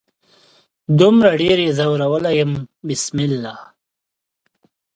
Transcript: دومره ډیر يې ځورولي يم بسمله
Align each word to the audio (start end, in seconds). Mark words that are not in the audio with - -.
دومره 0.99 1.29
ډیر 1.41 1.57
يې 1.65 1.69
ځورولي 1.77 2.31
يم 2.39 2.51
بسمله 2.87 3.55